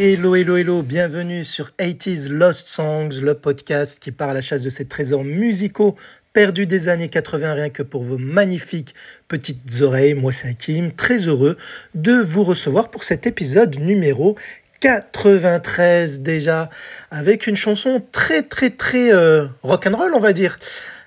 Hello, 0.00 0.36
hello, 0.36 0.56
hello, 0.56 0.82
bienvenue 0.82 1.42
sur 1.42 1.72
80s 1.80 2.28
Lost 2.28 2.68
Songs, 2.68 3.20
le 3.20 3.34
podcast 3.34 3.98
qui 3.98 4.12
part 4.12 4.28
à 4.28 4.34
la 4.34 4.40
chasse 4.40 4.62
de 4.62 4.70
ces 4.70 4.86
trésors 4.86 5.24
musicaux 5.24 5.96
perdus 6.32 6.66
des 6.66 6.86
années 6.86 7.08
80 7.08 7.54
rien 7.54 7.68
que 7.68 7.82
pour 7.82 8.04
vos 8.04 8.16
magnifiques 8.16 8.94
petites 9.26 9.80
oreilles. 9.80 10.14
Moi, 10.14 10.30
c'est 10.30 10.50
Hakim, 10.50 10.92
très 10.92 11.26
heureux 11.26 11.56
de 11.96 12.12
vous 12.12 12.44
recevoir 12.44 12.92
pour 12.92 13.02
cet 13.02 13.26
épisode 13.26 13.76
numéro 13.80 14.36
93 14.78 16.20
déjà, 16.20 16.70
avec 17.10 17.48
une 17.48 17.56
chanson 17.56 18.00
très, 18.12 18.42
très, 18.42 18.70
très 18.70 19.12
euh, 19.12 19.48
rock'n'roll, 19.64 20.14
on 20.14 20.20
va 20.20 20.32
dire. 20.32 20.60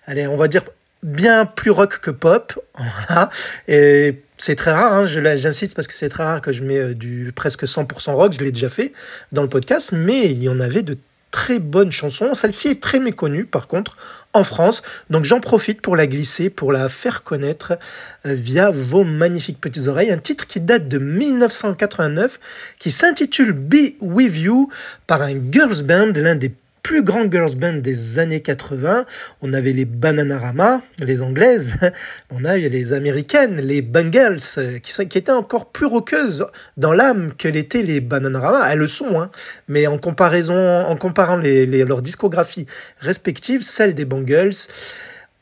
Allez, 0.06 0.28
on 0.28 0.36
va 0.36 0.50
dire 0.50 0.64
bien 1.04 1.46
plus 1.46 1.72
rock 1.72 2.00
que 2.00 2.12
pop. 2.12 2.60
Et 3.68 4.22
c'est 4.38 4.56
très 4.56 4.72
rare, 4.72 4.94
hein, 4.94 5.06
j'insiste 5.06 5.76
parce 5.76 5.88
que 5.88 5.94
c'est 5.94 6.10
très 6.10 6.24
rare 6.24 6.42
que 6.42 6.52
je 6.52 6.64
mets 6.64 6.78
euh, 6.78 6.94
du 6.94 7.32
presque 7.36 7.64
100% 7.64 8.12
rock, 8.14 8.34
je 8.34 8.44
l'ai 8.44 8.52
déjà 8.52 8.70
fait 8.70 8.92
dans 9.32 9.44
le 9.44 9.50
podcast, 9.50 9.92
mais 9.94 10.26
il 10.26 10.42
y 10.42 10.50
en 10.50 10.60
avait 10.60 10.82
de 10.82 10.98
très 11.30 11.60
bonnes 11.60 11.92
chansons. 11.92 12.34
Celle-ci 12.34 12.68
est 12.68 12.82
très 12.82 13.00
méconnue 13.00 13.46
par 13.46 13.68
contre 13.68 13.96
en 14.34 14.44
France, 14.44 14.82
donc 15.10 15.26
j'en 15.26 15.40
profite 15.40 15.82
pour 15.82 15.96
la 15.96 16.08
glisser, 16.08 16.50
pour 16.50 16.72
la 16.72 16.90
faire 16.90 17.24
connaître 17.24 17.78
euh, 18.26 18.34
via 18.34 18.72
vos 18.72 19.04
magnifiques 19.04 19.62
petites 19.62 19.88
oreilles. 19.88 20.12
Un 20.12 20.18
titre 20.18 20.48
qui 20.48 20.60
date 20.60 20.88
de 20.88 20.98
1989, 20.98 22.40
qui 22.80 22.92
s'intitule 22.92 23.54
Be 23.54 23.96
With 24.02 24.38
You 24.38 24.70
par 25.08 25.22
un 25.22 25.36
girls 25.52 25.84
band, 25.84 26.14
l'un 26.16 26.36
des 26.36 26.52
plus 26.84 27.04
grande 27.04 27.32
girls 27.32 27.56
band 27.56 27.74
des 27.74 28.20
années 28.20 28.42
80. 28.42 29.06
On 29.42 29.54
avait 29.54 29.74
les 29.74 29.86
Bananarama, 29.86 30.82
les 31.00 31.22
anglaises. 31.22 31.76
On 32.32 32.44
a 32.44 32.58
eu 32.58 32.70
les 32.70 32.94
américaines, 32.94 33.62
les 33.62 33.82
Bangles, 33.82 34.40
qui, 34.82 34.94
sont, 34.94 35.06
qui 35.06 35.18
étaient 35.18 35.32
encore 35.32 35.72
plus 35.72 35.86
rockeuses 35.86 36.46
dans 36.78 36.94
l'âme 36.94 37.34
que 37.38 37.48
l'étaient 37.48 37.84
les 37.84 38.00
Bananarama. 38.00 38.72
Elles 38.72 38.80
le 38.80 38.88
sont, 38.88 39.22
hein. 39.22 39.32
mais 39.68 39.88
en 39.88 39.98
comparaison, 39.98 40.56
en 40.86 40.96
comparant 40.96 41.38
les, 41.38 41.66
leurs 41.86 42.02
discographies 42.02 42.66
respectives, 43.00 43.62
celle 43.62 43.94
des 43.94 44.06
Bangles 44.06 44.52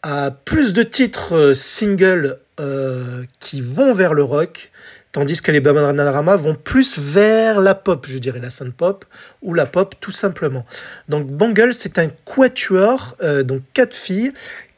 a 0.02 0.32
plus 0.32 0.74
de 0.74 0.84
titres 0.84 1.36
euh, 1.36 1.54
singles 1.54 2.40
euh, 2.60 3.24
qui 3.40 3.62
vont 3.62 3.94
vers 3.94 4.14
le 4.14 4.24
rock 4.24 4.72
Tandis 5.12 5.42
que 5.42 5.52
les 5.52 5.60
Bananarama 5.60 6.36
vont 6.36 6.56
plus 6.56 7.00
vers 7.00 7.60
la 7.62 7.74
pop, 7.74 8.06
je 8.08 8.20
dirais 8.20 8.40
la 8.40 8.52
synth 8.52 8.74
pop 8.74 9.06
ou 9.42 9.56
la 9.56 9.66
pop 9.66 9.96
tout 10.00 10.12
simplement. 10.12 10.66
Donc 11.08 11.26
Bangle, 11.26 11.74
c'est 11.74 11.98
un 11.98 12.10
quatuor, 12.26 13.18
euh, 13.24 13.42
donc 13.42 13.62
quatre 13.74 13.96
filles, 13.96 14.34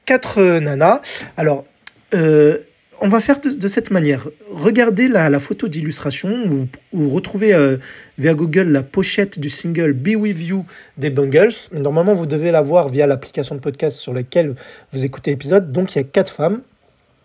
quatre 0.05 0.39
euh, 0.39 0.59
nanas. 0.61 1.01
Alors, 1.35 1.65
euh, 2.13 2.59
on 3.01 3.09
va 3.09 3.19
faire 3.19 3.41
de, 3.41 3.67
cette 3.67 3.91
manière. 3.91 4.29
Regardez 4.51 5.09
la, 5.09 5.39
photo 5.39 5.67
d'illustration 5.67 6.67
ou, 6.93 7.09
retrouvez 7.09 7.77
via 8.19 8.35
Google 8.35 8.69
la 8.69 8.83
pochette 8.83 9.39
du 9.39 9.49
single 9.49 9.93
Be 9.93 10.15
With 10.15 10.39
You 10.39 10.65
des 10.97 11.09
Bungles. 11.09 11.49
Normalement, 11.71 12.13
vous 12.13 12.27
devez 12.27 12.51
la 12.51 12.61
voir 12.61 12.89
via 12.89 13.07
l'application 13.07 13.55
de 13.55 13.59
podcast 13.59 13.97
sur 13.97 14.13
laquelle 14.13 14.53
vous 14.91 15.03
écoutez 15.03 15.31
l'épisode. 15.31 15.71
Donc, 15.71 15.95
il 15.95 15.97
y 15.97 16.01
a 16.01 16.03
quatre 16.03 16.31
femmes. 16.31 16.61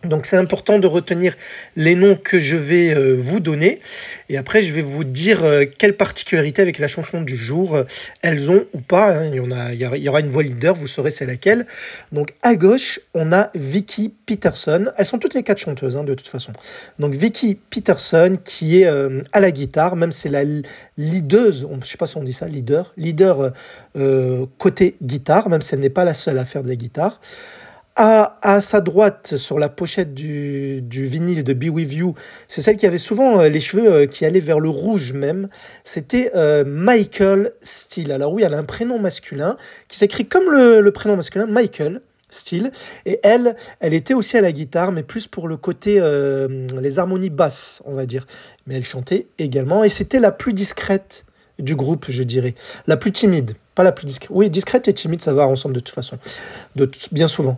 Donc 0.05 0.27
c'est 0.27 0.36
important 0.36 0.78
de 0.78 0.86
retenir 0.86 1.34
les 1.75 1.94
noms 1.94 2.16
que 2.16 2.39
je 2.39 2.56
vais 2.56 2.94
euh, 2.94 3.14
vous 3.16 3.41
donner. 3.41 3.80
Et 4.28 4.36
après, 4.36 4.62
je 4.62 4.72
vais 4.72 4.83
vous 4.83 5.05
dire 5.05 5.42
euh, 5.42 5.64
quelles 5.64 5.97
particularités 5.97 6.62
avec 6.62 6.78
la 6.78 6.86
chanson 6.86 7.22
du 7.22 7.34
jour 7.34 7.75
euh, 7.75 7.84
elles 8.22 8.50
ont 8.50 8.66
ou 8.75 8.80
pas. 8.80 9.16
Hein. 9.16 9.30
Il, 9.33 10.03
y 10.03 10.08
aura 10.08 10.20
une 10.20 10.28
voix 10.28 10.42
leader, 10.42 10.75
vous 10.75 10.86
saurez 10.86 11.11
c'est 11.11 11.27
laquelle. 11.27 11.66
Donc 12.12 12.34
à 12.43 12.54
gauche, 12.56 13.00
on 13.15 13.32
a 13.32 13.50
Vicky 13.54 14.12
Peterson. 14.26 14.87
Elles 14.97 15.06
sont 15.06 15.19
toutes 15.19 15.34
les 15.34 15.43
quatre 15.43 15.59
chanteuses 15.59 15.97
hein, 15.97 16.04
de 16.04 16.15
toute 16.15 16.28
façon. 16.28 16.53
Donc 16.99 17.15
Vicky 17.15 17.54
Peterson 17.54 18.37
qui 18.44 18.82
est 18.82 18.87
à 19.32 19.41
la 19.41 19.50
guitare, 19.50 19.97
même 19.97 20.12
c'est 20.12 20.28
la 20.28 20.43
leaduse, 20.97 21.66
je 21.70 21.75
ne 21.75 21.84
sais 21.84 21.97
pas 21.97 22.06
si 22.06 22.16
on 22.16 22.22
dit 22.22 22.32
ça, 22.32 22.47
leader, 22.47 22.93
leader 22.97 23.53
côté 24.59 24.97
guitare, 25.03 25.49
même 25.49 25.62
si 25.62 25.75
elle 25.75 25.81
n'est 25.81 25.91
pas 25.91 26.04
la 26.04 26.15
seule 26.15 26.38
à 26.38 26.44
faire 26.44 26.62
de 26.62 26.69
la 26.69 26.76
guitare. 26.76 27.20
À, 27.98 28.60
sa 28.60 28.82
droite, 28.82 29.36
sur 29.36 29.58
la 29.58 29.70
pochette 29.70 30.12
du, 30.12 30.82
vinyle 30.90 31.42
de 31.42 31.54
Be 31.54 31.70
With 31.70 31.94
You, 31.94 32.14
c'est 32.46 32.60
celle 32.60 32.76
qui 32.76 32.86
avait 32.86 32.98
souvent 32.98 33.40
euh, 33.40 33.48
les 33.48 33.58
cheveux 33.58 33.90
euh, 33.90 34.06
qui 34.06 34.26
allaient 34.26 34.38
vers 34.38 34.60
le 34.60 34.68
rouge 34.68 35.14
même. 35.14 35.48
C'était 35.82 36.30
euh, 36.34 36.62
Michael 36.66 37.52
Steele. 37.62 38.12
Alors 38.12 38.34
oui, 38.34 38.42
elle 38.42 38.52
a 38.52 38.58
un 38.58 38.64
prénom 38.64 38.98
masculin 38.98 39.56
qui 39.88 39.96
s'écrit 39.96 40.26
comme 40.26 40.50
le, 40.50 40.90
prénom 40.90 41.16
masculin, 41.16 41.46
Michael. 41.46 42.02
Steele. 42.28 42.70
Et 43.06 43.20
elle, 43.22 43.56
elle 43.80 43.94
était 43.94 44.12
aussi 44.12 44.36
à 44.36 44.40
la 44.42 44.52
guitare, 44.52 44.92
mais 44.92 45.04
plus 45.04 45.28
pour 45.28 45.46
le 45.46 45.56
côté, 45.56 46.02
les 46.80 46.98
harmonies 46.98 47.30
basses, 47.30 47.82
on 47.86 47.94
va 47.94 48.04
dire. 48.04 48.26
Mais 48.66 48.74
elle 48.74 48.84
chantait 48.84 49.28
également, 49.38 49.84
et 49.84 49.88
c'était 49.88 50.18
la 50.18 50.32
plus 50.32 50.52
discrète 50.52 51.24
du 51.60 51.76
groupe, 51.76 52.06
je 52.08 52.24
dirais. 52.24 52.56
La 52.88 52.96
plus 52.96 53.12
timide. 53.12 53.54
Pas 53.76 53.84
la 53.84 53.92
plus 53.92 54.06
discrète. 54.06 54.31
Oui, 54.32 54.50
discrète 54.50 54.88
et 54.88 54.92
timide, 54.92 55.22
ça 55.22 55.32
va 55.32 55.47
ensemble 55.47 55.76
de 55.76 55.81
toute 55.81 55.94
façon. 55.94 56.19
De, 56.75 56.91
bien 57.12 57.28
souvent. 57.28 57.56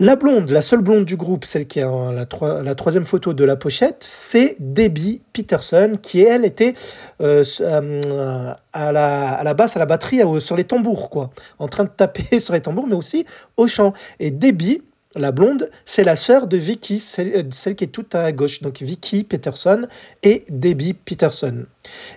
La 0.00 0.14
blonde, 0.14 0.50
la 0.50 0.62
seule 0.62 0.80
blonde 0.80 1.04
du 1.04 1.16
groupe, 1.16 1.44
celle 1.44 1.66
qui 1.66 1.80
est 1.80 1.84
en 1.84 2.12
la, 2.12 2.24
la 2.62 2.74
troisième 2.76 3.04
photo 3.04 3.32
de 3.32 3.42
la 3.42 3.56
pochette, 3.56 3.96
c'est 3.98 4.54
Debbie 4.60 5.20
Peterson, 5.32 5.94
qui 6.00 6.22
elle 6.22 6.44
était 6.44 6.74
euh, 7.20 7.42
euh, 7.62 8.52
à, 8.72 8.92
la, 8.92 9.32
à, 9.32 9.42
la, 9.42 9.54
basse, 9.54 9.74
à 9.74 9.80
la 9.80 9.86
batterie, 9.86 10.20
sur 10.40 10.54
les 10.54 10.62
tambours, 10.62 11.10
quoi, 11.10 11.30
en 11.58 11.66
train 11.66 11.82
de 11.82 11.88
taper 11.88 12.38
sur 12.40 12.54
les 12.54 12.60
tambours, 12.60 12.86
mais 12.86 12.94
aussi 12.94 13.26
au 13.56 13.66
chant. 13.66 13.92
Et 14.20 14.30
Debbie, 14.30 14.82
la 15.16 15.32
blonde, 15.32 15.70
c'est 15.84 16.04
la 16.04 16.14
sœur 16.14 16.46
de 16.46 16.56
Vicky, 16.56 16.98
celle, 16.98 17.34
euh, 17.34 17.42
celle, 17.50 17.74
qui 17.74 17.84
est 17.84 17.88
toute 17.88 18.14
à 18.14 18.30
gauche. 18.30 18.62
Donc 18.62 18.80
Vicky 18.80 19.24
Peterson 19.24 19.88
et 20.22 20.44
Debbie 20.48 20.94
Peterson. 20.94 21.64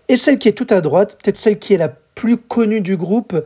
Et 0.07 0.17
celle 0.17 0.37
qui 0.37 0.49
est 0.49 0.53
toute 0.53 0.71
à 0.71 0.81
droite, 0.81 1.17
peut-être 1.21 1.37
celle 1.37 1.57
qui 1.57 1.73
est 1.73 1.77
la 1.77 1.91
plus 2.15 2.37
connue 2.37 2.81
du 2.81 2.97
groupe. 2.97 3.43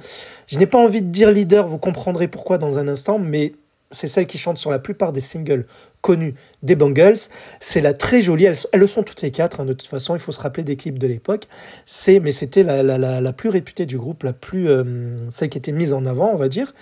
Je 0.47 0.57
n'ai 0.57 0.65
pas 0.65 0.77
envie 0.77 1.01
de 1.01 1.09
dire 1.09 1.31
leader, 1.31 1.67
vous 1.67 1.77
comprendrez 1.77 2.27
pourquoi 2.27 2.57
dans 2.57 2.79
un 2.79 2.87
instant, 2.87 3.19
mais 3.19 3.53
c'est 3.91 4.07
celle 4.07 4.27
qui 4.27 4.37
chante 4.37 4.57
sur 4.57 4.71
la 4.71 4.79
plupart 4.79 5.11
des 5.11 5.21
singles 5.21 5.65
connus 6.01 6.35
des 6.63 6.75
Bangles. 6.75 7.17
C'est 7.59 7.81
la 7.81 7.93
très 7.93 8.21
jolie, 8.21 8.45
elles, 8.45 8.57
le 8.73 8.87
sont 8.87 9.03
toutes 9.03 9.21
les 9.21 9.31
quatre, 9.31 9.61
hein, 9.61 9.65
de 9.65 9.73
toute 9.73 9.87
façon, 9.87 10.15
il 10.15 10.19
faut 10.19 10.31
se 10.31 10.39
rappeler 10.39 10.63
des 10.63 10.75
clips 10.75 10.99
de 10.99 11.07
l'époque. 11.07 11.47
C'est, 11.85 12.19
mais 12.19 12.31
c'était 12.31 12.63
la, 12.63 12.83
la, 12.83 13.33
plus 13.33 13.49
réputée 13.49 13.85
du 13.85 13.97
groupe, 13.97 14.23
la 14.23 14.33
plus, 14.33 14.69
euh, 14.69 14.83
celle 15.29 15.49
qui 15.49 15.57
était 15.57 15.71
mise 15.71 15.93
en 15.93 16.05
avant, 16.05 16.31
on 16.31 16.37
va 16.37 16.49
dire, 16.49 16.73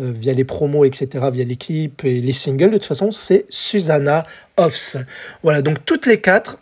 euh, 0.00 0.12
via 0.14 0.32
les 0.32 0.44
promos, 0.44 0.84
etc., 0.84 1.28
via 1.32 1.44
les 1.44 1.56
clips 1.56 2.04
et 2.04 2.20
les 2.20 2.32
singles. 2.32 2.70
De 2.70 2.78
toute 2.78 2.84
façon, 2.84 3.10
c'est 3.10 3.46
Susanna 3.48 4.24
Hoffs. 4.56 4.96
Voilà, 5.42 5.62
donc 5.62 5.84
toutes 5.84 6.06
les 6.06 6.20
quatre 6.20 6.58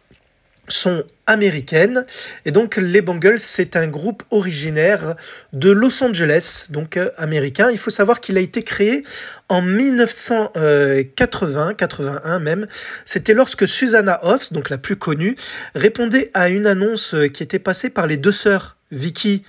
sont 0.68 1.04
américaines. 1.26 2.06
Et 2.44 2.50
donc 2.50 2.76
les 2.76 3.02
Bangles, 3.02 3.38
c'est 3.38 3.76
un 3.76 3.86
groupe 3.86 4.22
originaire 4.30 5.14
de 5.52 5.70
Los 5.70 6.02
Angeles, 6.02 6.66
donc 6.70 6.96
euh, 6.96 7.10
américain. 7.16 7.70
Il 7.70 7.78
faut 7.78 7.90
savoir 7.90 8.20
qu'il 8.20 8.36
a 8.36 8.40
été 8.40 8.62
créé 8.62 9.04
en 9.48 9.62
1980, 9.62 11.74
81 11.74 12.38
même. 12.38 12.66
C'était 13.04 13.34
lorsque 13.34 13.68
Susanna 13.68 14.20
Hoffs, 14.22 14.52
donc 14.52 14.70
la 14.70 14.78
plus 14.78 14.96
connue, 14.96 15.36
répondait 15.74 16.30
à 16.34 16.48
une 16.48 16.66
annonce 16.66 17.14
euh, 17.14 17.28
qui 17.28 17.42
était 17.42 17.58
passée 17.58 17.90
par 17.90 18.06
les 18.06 18.16
deux 18.16 18.32
sœurs 18.32 18.76
Vicky 18.90 19.42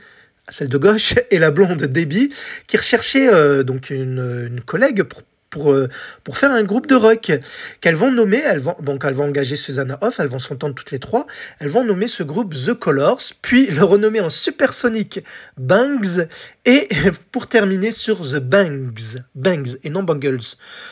celle 0.51 0.69
de 0.69 0.77
gauche, 0.77 1.13
et 1.31 1.39
la 1.39 1.51
blonde 1.51 1.83
Debbie, 1.83 2.29
qui 2.67 2.77
recherchait 2.77 3.31
euh, 3.31 3.63
donc 3.63 3.91
une, 3.91 4.47
une 4.49 4.61
collègue 4.61 5.03
pour 5.03 5.21
pour, 5.49 5.71
euh, 5.71 5.89
pour 6.23 6.37
faire 6.37 6.51
un 6.51 6.63
groupe 6.63 6.87
de 6.87 6.95
rock 6.95 7.31
qu'elles 7.81 7.95
vont 7.95 8.11
nommer, 8.11 8.41
elles 8.43 8.59
vont, 8.59 8.75
donc 8.81 9.03
elles 9.05 9.13
vont 9.13 9.25
engager 9.25 9.55
Susanna 9.55 9.97
Hoff, 10.01 10.19
elles 10.19 10.27
vont 10.27 10.39
s'entendre 10.39 10.75
toutes 10.75 10.91
les 10.91 10.99
trois, 10.99 11.27
elles 11.59 11.69
vont 11.69 11.83
nommer 11.83 12.07
ce 12.07 12.23
groupe 12.23 12.53
The 12.53 12.73
Colors, 12.73 13.21
puis 13.41 13.67
le 13.67 13.83
renommer 13.83 14.21
en 14.21 14.29
Supersonic 14.29 15.23
Bangs, 15.57 16.27
et 16.65 16.87
pour 17.31 17.47
terminer 17.47 17.91
sur 17.91 18.21
The 18.21 18.37
Bangs, 18.39 19.21
Bangs 19.35 19.77
et 19.83 19.89
non 19.89 20.03
Bangles. 20.03 20.39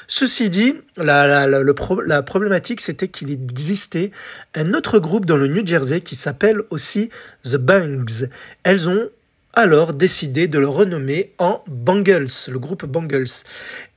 Ceci 0.08 0.50
dit, 0.50 0.76
la, 0.98 1.28
la, 1.28 1.48
la, 1.48 1.64
la 2.06 2.24
problématique 2.24 2.82
c'était 2.82 3.08
qu'il 3.08 3.32
existait 3.32 4.12
un 4.56 4.74
autre 4.74 5.00
groupe 5.00 5.26
dans 5.26 5.38
le 5.38 5.48
New 5.48 5.66
Jersey 5.66 6.02
qui 6.02 6.16
s'appelle 6.16 6.62
aussi 6.70 7.10
The 7.44 7.58
Bangs. 7.58 8.28
Elles 8.64 8.90
ont 8.90 9.10
alors 9.58 9.94
décidé 9.94 10.48
de 10.48 10.60
le 10.60 10.68
renommer 10.68 11.34
en 11.40 11.64
Bangles, 11.66 12.30
le 12.48 12.60
groupe 12.60 12.86
Bangles. 12.86 13.26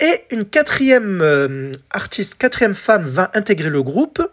Et 0.00 0.24
une 0.30 0.46
quatrième 0.46 1.20
euh, 1.20 1.72
artiste, 1.90 2.38
quatrième 2.38 2.72
femme 2.72 3.04
va 3.04 3.30
intégrer 3.34 3.68
le 3.68 3.82
groupe. 3.82 4.26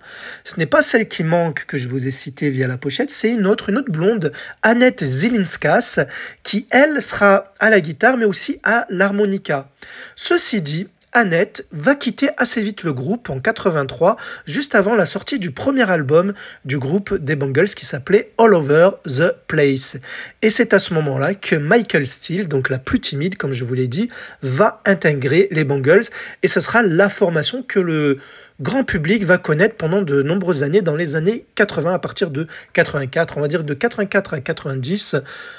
Ce 0.46 0.56
n'est 0.56 0.66
pas 0.66 0.82
celle 0.82 1.10
qui 1.10 1.26
manque 1.26 1.66
que 1.66 1.78
je 1.78 1.90
vous 1.90 2.08
ai 2.08 2.12
citée 2.12 2.50
via 2.50 2.66
la 2.66 2.78
pochette, 2.78 3.10
c'est 3.10 3.30
une 3.30 3.46
autre, 3.46 3.68
une 3.68 3.78
autre 3.78 3.92
blonde, 3.92 4.32
Annette 4.62 5.04
Zilinskas, 5.04 6.00
qui 6.44 6.66
elle 6.70 7.02
sera 7.02 7.54
à 7.60 7.70
la 7.70 7.82
guitare 7.82 8.16
mais 8.16 8.26
aussi 8.26 8.62
à 8.64 8.86
l'harmonica. 8.90 9.70
Ceci 10.16 10.62
dit, 10.62 10.88
Annette 11.14 11.66
va 11.72 11.96
quitter 11.96 12.30
assez 12.38 12.62
vite 12.62 12.84
le 12.84 12.94
groupe 12.94 13.30
en 13.30 13.40
83, 13.40 14.18
juste 14.46 14.76
avant 14.76 14.96
la 14.96 15.06
sortie 15.06 15.40
du 15.40 15.52
premier 15.52 15.90
album 15.90 16.34
du 16.66 16.78
groupe 16.78 17.14
des 17.16 17.36
Bangles 17.36 17.70
qui 17.70 17.86
s'appelait 17.86 18.32
All 18.38 18.54
Over 18.54 18.90
the 19.06 19.34
Place. 19.48 19.98
Et 20.42 20.50
c'est 20.50 20.74
à 20.74 20.80
ce 20.80 20.94
moment-là 20.94 21.34
que 21.34 21.56
Michael 21.56 22.06
Steele, 22.06 22.48
donc 22.48 22.70
la 22.70 22.78
plus 22.78 23.00
timide 23.00 23.38
comme 23.38 23.54
je 23.54 23.64
vous 23.64 23.74
l'ai 23.74 23.88
dit, 23.88 24.10
va 24.42 24.82
intégrer 24.86 25.48
les 25.52 25.64
Bangles 25.64 26.04
et 26.44 26.48
ce 26.48 26.60
sera 26.60 26.84
la 26.84 27.10
formation 27.10 27.64
que 27.64 27.80
le 27.80 28.18
grand 28.60 28.84
public 28.84 29.24
va 29.24 29.38
connaître 29.38 29.76
pendant 29.76 30.02
de 30.02 30.22
nombreuses 30.22 30.64
années, 30.64 30.82
dans 30.82 30.96
les 30.96 31.16
années 31.16 31.46
80, 31.56 31.94
à 31.94 32.00
partir 32.00 32.32
de 32.32 32.48
84, 32.74 33.38
on 33.38 33.42
va 33.42 33.48
dire 33.48 33.64
de 33.64 33.74
84 33.74 34.34
à 34.34 34.40
90, 34.40 35.16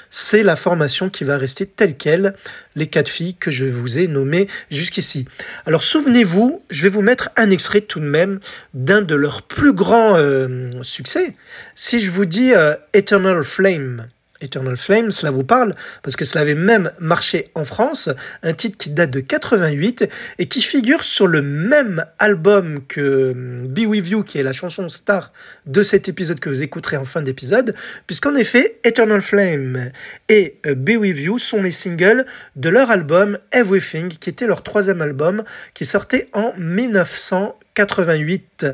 c'est 0.09 0.43
la 0.43 0.55
formation 0.55 1.09
qui 1.09 1.23
va 1.23 1.37
rester 1.37 1.65
telle 1.65 1.95
qu'elle, 1.95 2.35
les 2.75 2.87
quatre 2.87 3.09
filles 3.09 3.35
que 3.35 3.51
je 3.51 3.65
vous 3.65 3.99
ai 3.99 4.07
nommées 4.07 4.47
jusqu'ici. 4.69 5.25
Alors 5.65 5.83
souvenez-vous, 5.83 6.61
je 6.69 6.83
vais 6.83 6.89
vous 6.89 7.01
mettre 7.01 7.29
un 7.37 7.49
extrait 7.49 7.81
tout 7.81 7.99
de 7.99 8.05
même 8.05 8.39
d'un 8.73 9.01
de 9.01 9.15
leurs 9.15 9.41
plus 9.43 9.73
grands 9.73 10.15
euh, 10.15 10.69
succès. 10.81 11.35
Si 11.75 11.99
je 11.99 12.11
vous 12.11 12.25
dis 12.25 12.53
euh, 12.53 12.75
Eternal 12.93 13.43
Flame, 13.43 14.07
Eternal 14.41 14.75
Flame, 14.77 15.11
cela 15.11 15.31
vous 15.31 15.43
parle 15.43 15.75
parce 16.03 16.15
que 16.15 16.25
cela 16.25 16.41
avait 16.41 16.55
même 16.55 16.91
marché 16.99 17.49
en 17.55 17.63
France, 17.63 18.09
un 18.43 18.53
titre 18.53 18.77
qui 18.77 18.89
date 18.89 19.11
de 19.11 19.19
88 19.19 20.07
et 20.37 20.47
qui 20.47 20.61
figure 20.61 21.03
sur 21.03 21.27
le 21.27 21.41
même 21.41 22.05
album 22.19 22.85
que 22.87 23.31
hum, 23.31 23.67
Be 23.67 23.85
With 23.85 24.09
You, 24.09 24.23
qui 24.23 24.37
est 24.37 24.43
la 24.43 24.53
chanson 24.53 24.87
star 24.89 25.31
de 25.65 25.83
cet 25.83 26.09
épisode 26.09 26.39
que 26.39 26.49
vous 26.49 26.61
écouterez 26.61 26.97
en 26.97 27.03
fin 27.03 27.21
d'épisode, 27.21 27.75
puisqu'en 28.07 28.35
effet, 28.35 28.79
Eternal 28.83 29.21
Flame 29.21 29.91
et 30.27 30.59
euh, 30.65 30.75
Be 30.75 30.91
With 30.97 31.17
You 31.17 31.37
sont 31.37 31.61
les 31.61 31.71
singles 31.71 32.25
de 32.55 32.69
leur 32.69 32.91
album 32.91 33.37
Everything, 33.51 34.09
qui 34.09 34.29
était 34.29 34.47
leur 34.47 34.63
troisième 34.63 35.01
album, 35.01 35.43
qui 35.73 35.85
sortait 35.85 36.27
en 36.33 36.53
1900 36.57 37.57
88 37.75 38.65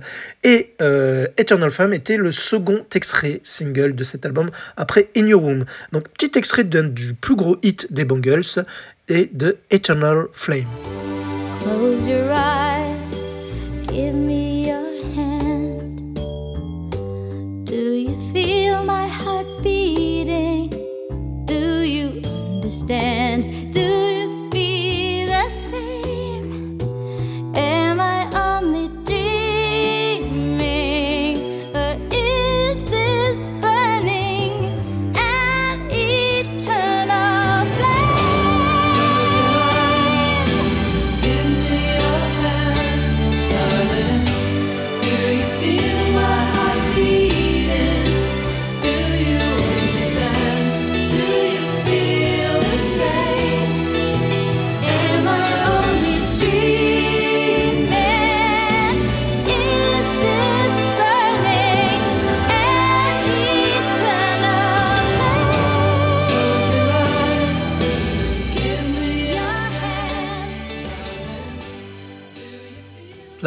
et 0.44 0.74
euh, 0.82 1.28
Eternal 1.38 1.72
Flame 1.72 1.94
était 1.94 2.18
le 2.18 2.32
second 2.32 2.86
extrait 2.94 3.42
single 3.44 3.96
de 3.96 4.04
cet 4.04 4.26
album 4.26 4.50
après 4.78 5.10
In 5.16 5.28
Your 5.28 5.44
Womb. 5.44 5.66
Donc 5.92 6.10
petit 6.10 6.38
extrait 6.38 6.64
du 6.64 7.14
plus 7.14 7.36
gros 7.36 7.58
hit 7.64 7.92
des 7.94 8.06
Bungles 8.06 8.66
et 9.08 9.30
de 9.32 9.58
Eternal 9.70 10.28
Flame. 10.34 10.66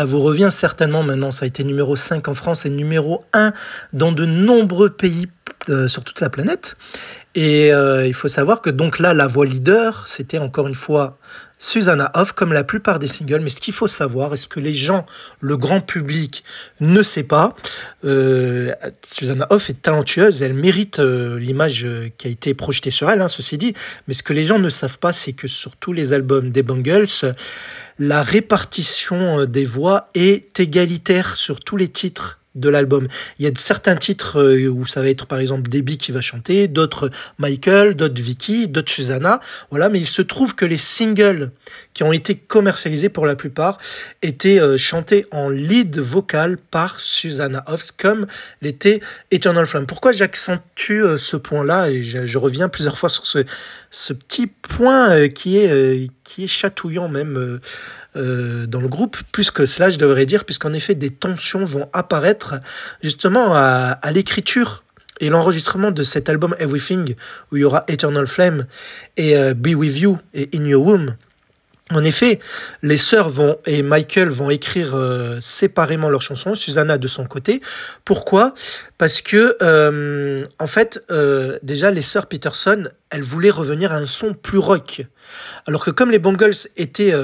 Vous 0.04 0.20
revient 0.20 0.48
certainement 0.50 1.02
maintenant, 1.02 1.30
ça 1.30 1.44
a 1.44 1.48
été 1.48 1.64
numéro 1.64 1.96
5 1.96 2.28
en 2.28 2.34
France 2.34 2.66
et 2.66 2.70
numéro 2.70 3.24
1 3.32 3.52
dans 3.92 4.12
de 4.12 4.24
nombreux 4.24 4.90
pays 4.90 5.28
euh, 5.68 5.88
sur 5.88 6.04
toute 6.04 6.20
la 6.20 6.30
planète. 6.30 6.76
Et 7.34 7.72
euh, 7.72 8.06
il 8.06 8.14
faut 8.14 8.28
savoir 8.28 8.60
que 8.60 8.70
donc 8.70 8.98
là, 8.98 9.14
la 9.14 9.26
voix 9.26 9.46
leader, 9.46 10.08
c'était 10.08 10.38
encore 10.38 10.66
une 10.66 10.74
fois 10.74 11.18
Susanna 11.58 12.10
Hoff, 12.14 12.32
comme 12.32 12.52
la 12.52 12.64
plupart 12.64 12.98
des 12.98 13.08
singles. 13.08 13.40
Mais 13.40 13.50
ce 13.50 13.60
qu'il 13.60 13.74
faut 13.74 13.86
savoir, 13.86 14.32
est-ce 14.32 14.48
que 14.48 14.60
les 14.60 14.74
gens, 14.74 15.06
le 15.40 15.56
grand 15.56 15.80
public, 15.80 16.42
ne 16.80 17.02
sait 17.02 17.22
pas, 17.22 17.54
euh, 18.04 18.72
Susanna 19.04 19.46
Hoff 19.50 19.70
est 19.70 19.82
talentueuse, 19.82 20.42
elle 20.42 20.54
mérite 20.54 20.98
l'image 20.98 21.86
qui 22.16 22.28
a 22.28 22.30
été 22.30 22.54
projetée 22.54 22.90
sur 22.90 23.10
elle, 23.10 23.20
hein, 23.20 23.28
ceci 23.28 23.58
dit. 23.58 23.74
Mais 24.06 24.14
ce 24.14 24.22
que 24.22 24.32
les 24.32 24.44
gens 24.44 24.58
ne 24.58 24.70
savent 24.70 24.98
pas, 24.98 25.12
c'est 25.12 25.32
que 25.32 25.48
sur 25.48 25.76
tous 25.76 25.92
les 25.92 26.12
albums 26.12 26.50
des 26.50 26.62
Bangles, 26.62 27.06
la 27.98 28.22
répartition 28.22 29.40
euh, 29.40 29.46
des 29.46 29.64
voix 29.64 30.10
est 30.14 30.60
égalitaire 30.60 31.36
sur 31.36 31.60
tous 31.60 31.76
les 31.76 31.88
titres 31.88 32.40
de 32.58 32.68
l'album. 32.68 33.08
Il 33.38 33.44
y 33.44 33.48
a 33.48 33.52
certains 33.56 33.96
titres 33.96 34.40
euh, 34.40 34.68
où 34.68 34.86
ça 34.86 35.00
va 35.00 35.08
être 35.08 35.26
par 35.26 35.38
exemple 35.38 35.68
Debbie 35.68 35.98
qui 35.98 36.12
va 36.12 36.20
chanter, 36.20 36.68
d'autres 36.68 37.10
Michael, 37.38 37.94
d'autres 37.94 38.20
Vicky, 38.20 38.68
d'autres 38.68 38.90
Susanna. 38.90 39.40
Voilà, 39.70 39.88
mais 39.88 39.98
il 39.98 40.06
se 40.06 40.22
trouve 40.22 40.54
que 40.54 40.64
les 40.64 40.76
singles 40.76 41.50
qui 41.94 42.02
ont 42.02 42.12
été 42.12 42.34
commercialisés 42.34 43.08
pour 43.08 43.26
la 43.26 43.36
plupart 43.36 43.78
étaient 44.22 44.60
euh, 44.60 44.78
chantés 44.78 45.26
en 45.30 45.48
lead 45.48 45.98
vocal 45.98 46.58
par 46.58 47.00
Susanna 47.00 47.64
Hoffs 47.66 47.92
comme 47.96 48.26
l'était 48.62 49.00
Eternal 49.30 49.66
Flame. 49.66 49.86
Pourquoi 49.86 50.12
j'accentue 50.12 51.02
ce 51.16 51.36
point-là? 51.36 51.90
Et 51.90 52.02
je, 52.02 52.38
reviens 52.38 52.68
plusieurs 52.68 52.98
fois 52.98 53.08
sur 53.08 53.26
ce, 53.26 53.44
ce 53.90 54.12
petit 54.12 54.46
point 54.46 55.28
qui 55.28 55.58
est, 55.58 56.08
qui 56.28 56.44
est 56.44 56.48
chatouillant 56.48 57.08
même 57.08 57.60
euh, 58.16 58.66
dans 58.66 58.80
le 58.80 58.88
groupe, 58.88 59.16
plus 59.32 59.50
que 59.50 59.64
cela, 59.64 59.88
je 59.90 59.98
devrais 59.98 60.26
dire, 60.26 60.44
puisqu'en 60.44 60.72
effet, 60.72 60.94
des 60.94 61.10
tensions 61.10 61.64
vont 61.64 61.88
apparaître 61.92 62.56
justement 63.02 63.54
à, 63.54 63.98
l'écriture 64.12 64.84
et 65.20 65.30
l'enregistrement 65.30 65.90
de 65.90 66.02
cet 66.02 66.28
album 66.28 66.54
Everything, 66.58 67.14
où 67.50 67.56
il 67.56 67.60
y 67.60 67.64
aura 67.64 67.84
Eternal 67.88 68.26
Flame 68.26 68.66
et 69.16 69.36
euh, 69.36 69.54
Be 69.54 69.68
With 69.74 69.98
You 69.98 70.18
et 70.34 70.50
In 70.54 70.64
Your 70.64 70.84
Womb. 70.84 71.16
En 71.90 72.02
effet, 72.02 72.38
les 72.82 72.98
sœurs 72.98 73.28
vont 73.30 73.56
et 73.64 73.82
Michael 73.82 74.28
vont 74.28 74.50
écrire 74.50 74.94
euh, 74.94 75.38
séparément 75.40 76.10
leurs 76.10 76.22
chansons, 76.22 76.54
Susanna 76.54 76.98
de 76.98 77.08
son 77.08 77.24
côté. 77.24 77.62
Pourquoi? 78.04 78.54
Parce 78.98 79.22
que 79.22 79.56
en 80.58 80.66
fait, 80.66 81.00
déjà 81.62 81.90
les 81.90 82.02
sœurs 82.02 82.26
Peterson, 82.26 82.84
elles 83.10 83.22
voulaient 83.22 83.50
revenir 83.50 83.92
à 83.92 83.96
un 83.96 84.06
son 84.06 84.34
plus 84.34 84.58
rock, 84.58 85.02
alors 85.66 85.84
que 85.84 85.90
comme 85.90 86.10
les 86.10 86.18
Bungles 86.18 86.52
étaient 86.76 87.14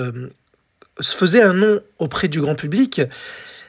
se 1.01 1.17
faisait 1.17 1.43
un 1.43 1.55
nom 1.55 1.81
auprès 1.99 2.29
du 2.29 2.41
grand 2.41 2.55
public, 2.55 3.03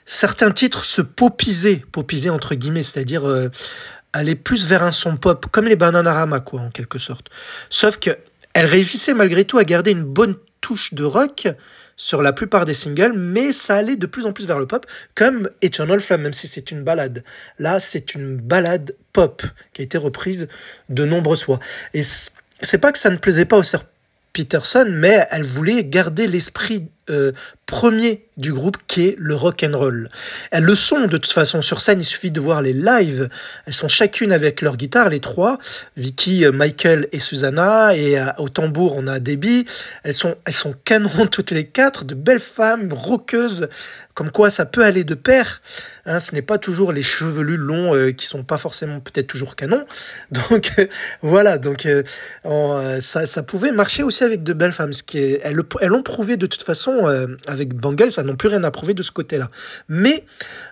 certains 0.06 0.52
titres 0.52 0.84
se 0.84 1.02
popisaient, 1.02 1.84
popisaient 1.92 2.30
entre 2.30 2.56
guillemets, 2.56 2.84
c'est-à-dire 2.84 3.28
euh, 3.28 3.50
aller 4.14 4.36
plus 4.36 4.68
vers 4.68 4.84
un 4.84 4.92
son 4.92 5.18
pop, 5.18 5.48
comme 5.52 5.66
les 5.66 5.76
Bananarama, 5.76 6.40
quoi, 6.40 6.62
en 6.62 6.70
quelque 6.70 7.00
sorte. 7.00 7.30
Sauf 7.70 7.98
que 7.98 8.12
elle 8.54 8.68
réussissait 8.68 9.14
malgré 9.14 9.44
tout 9.44 9.58
à 9.58 9.66
garder 9.66 9.92
une 9.92 10.06
bonne 10.06 10.36
touche 10.66 10.96
de 10.96 11.04
rock 11.04 11.48
sur 11.96 12.24
la 12.24 12.34
plupart 12.34 12.66
des 12.66 12.74
singles, 12.74 13.14
mais 13.14 13.54
ça 13.54 13.76
allait 13.76 13.98
de 13.98 14.08
plus 14.08 14.26
en 14.26 14.34
plus 14.34 14.48
vers 14.48 14.58
le 14.58 14.66
pop, 14.66 14.88
comme 15.14 15.48
Eternal 15.62 16.00
Flame, 16.00 16.24
même 16.24 16.34
si 16.34 16.48
c'est 16.48 16.72
une 16.72 16.82
balade. 16.82 17.24
Là, 17.60 17.80
c'est 17.80 18.16
une 18.16 18.38
balade 18.38 18.96
pop 19.14 19.44
qui 19.74 19.84
a 19.84 19.86
été 19.86 20.00
reprise 20.00 20.48
de 20.90 21.06
nombreuses 21.06 21.44
fois. 21.44 21.60
Et 21.94 22.02
c'est 22.02 22.80
pas 22.80 22.92
que 22.92 22.98
ça 22.98 23.12
ne 23.12 23.18
plaisait 23.18 23.46
pas 23.46 23.58
aux 23.58 23.64
sœurs 23.64 23.86
Peterson, 24.34 24.88
mais 24.90 25.28
elle 25.30 25.44
voulait 25.44 25.84
garder 25.84 26.26
l'esprit 26.26 26.90
euh, 27.12 27.32
premier 27.68 28.26
du 28.38 28.54
groupe 28.54 28.78
qui 28.86 29.08
est 29.08 29.16
le 29.18 29.34
rock 29.34 29.64
and 29.64 29.76
roll. 29.76 30.10
Elles 30.52 30.64
le 30.64 30.76
sont 30.76 31.08
de 31.08 31.18
toute 31.18 31.32
façon 31.32 31.62
sur 31.62 31.82
scène, 31.82 32.00
il 32.00 32.06
suffit 32.06 32.30
de 32.30 32.40
voir 32.40 32.62
les 32.62 32.74
lives. 32.74 33.30
Elles 33.66 33.74
sont 33.74 33.88
chacune 33.88 34.32
avec 34.32 34.62
leur 34.62 34.78
guitare, 34.78 35.10
les 35.10 35.20
trois, 35.20 35.58
Vicky, 35.98 36.46
euh, 36.46 36.52
Michael 36.52 37.08
et 37.12 37.20
Susanna, 37.20 37.96
et 37.96 38.20
euh, 38.20 38.26
au 38.38 38.50
tambour 38.50 38.96
on 38.98 39.08
a 39.08 39.20
Debbie. 39.20 39.66
Elles 40.04 40.14
sont, 40.14 40.36
elles 40.46 40.54
sont 40.54 40.76
canons 40.84 41.28
toutes 41.32 41.52
les 41.52 41.66
quatre, 41.66 42.06
de 42.06 42.14
belles 42.14 42.40
femmes 42.40 42.92
rockeuses, 42.92 43.68
comme 44.14 44.32
quoi 44.32 44.50
ça 44.50 44.66
peut 44.66 44.84
aller 44.84 45.04
de 45.04 45.16
pair. 45.16 45.62
Hein, 46.06 46.20
ce 46.20 46.34
n'est 46.34 46.44
pas 46.44 46.58
toujours 46.58 46.92
les 46.92 47.04
chevelus 47.04 47.58
longs 47.58 48.12
qui 48.14 48.28
sont 48.28 48.44
pas 48.44 48.58
forcément 48.58 49.00
peut-être 49.00 49.28
toujours 49.28 49.56
canons. 49.56 49.86
Donc 50.50 50.72
voilà, 51.22 51.58
donc 51.58 51.88
ça, 53.02 53.26
ça, 53.26 53.44
pouvait 53.44 53.72
marcher 53.72 54.04
aussi 54.04 54.24
avec 54.24 54.44
de 54.44 54.54
belles 54.54 54.72
femmes. 54.72 54.94
Ce 54.94 55.04
qui 55.04 55.18
elles 55.18 55.56
l'ont 55.88 56.04
prouvé 56.04 56.38
de 56.38 56.46
toute 56.46 56.64
façon 56.64 56.95
euh, 57.04 57.28
avec 57.48 57.74
Bangles, 57.74 58.12
ça 58.12 58.24
n'ont 58.24 58.36
plus 58.36 58.50
rien 58.50 58.64
à 58.64 58.72
prouver 58.72 58.94
de 58.94 59.04
ce 59.04 59.12
côté-là. 59.12 59.50
Mais, 59.90 60.24